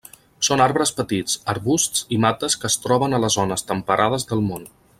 Són 0.45 0.61
arbres 0.63 0.91
petits, 1.01 1.35
arbusts 1.53 2.07
i 2.17 2.19
mates 2.25 2.55
que 2.63 2.67
es 2.73 2.79
troben 2.87 3.17
a 3.19 3.21
les 3.27 3.39
zones 3.41 3.67
temperades 3.73 4.27
del 4.33 4.43
món. 4.49 4.67